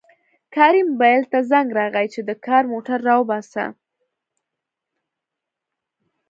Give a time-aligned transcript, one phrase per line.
[0.55, 3.65] کاري موبایل ته زنګ راغی چې د کار موټر راوباسه